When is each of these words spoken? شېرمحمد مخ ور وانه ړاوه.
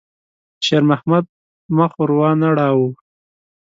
شېرمحمد 0.65 1.25
مخ 1.77 1.91
ور 1.99 2.11
وانه 2.19 2.49
ړاوه. 2.57 2.89